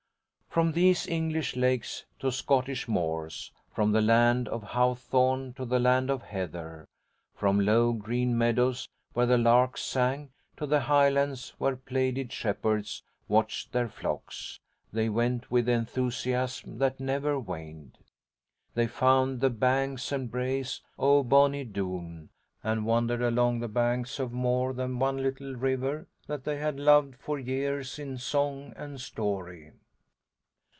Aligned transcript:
From 0.53 0.73
these 0.73 1.07
English 1.07 1.55
lakes 1.55 2.03
to 2.19 2.29
Scottish 2.29 2.85
moors, 2.85 3.53
from 3.73 3.93
the 3.93 4.01
land 4.01 4.49
of 4.49 4.61
hawthorne 4.61 5.53
to 5.53 5.63
the 5.63 5.79
land 5.79 6.09
of 6.09 6.23
heather, 6.23 6.89
from 7.33 7.57
low 7.57 7.93
green 7.93 8.37
meadows 8.37 8.89
where 9.13 9.25
the 9.25 9.37
larks 9.37 9.81
sang, 9.81 10.31
to 10.57 10.65
the 10.65 10.81
highlands 10.81 11.53
where 11.57 11.77
plaided 11.77 12.33
shepherds 12.33 13.01
watched 13.29 13.71
their 13.71 13.87
flocks, 13.87 14.59
they 14.91 15.07
went 15.07 15.49
with 15.49 15.69
enthusiasm 15.69 16.79
that 16.79 16.99
never 16.99 17.39
waned. 17.39 17.97
They 18.73 18.87
found 18.87 19.39
the 19.39 19.49
"banks 19.49 20.11
and 20.11 20.29
braes 20.29 20.81
o' 20.99 21.23
Bonnie 21.23 21.63
Doon," 21.63 22.27
and 22.61 22.85
wandered 22.85 23.21
along 23.21 23.61
the 23.61 23.69
banks 23.69 24.19
of 24.19 24.33
more 24.33 24.73
than 24.73 24.99
one 24.99 25.23
little 25.23 25.55
river 25.55 26.09
that 26.27 26.43
they 26.43 26.57
had 26.57 26.77
loved 26.77 27.15
for 27.15 27.39
years 27.39 27.97
in 27.97 28.17
song 28.17 28.73
and 28.75 28.99
story. 28.99 29.71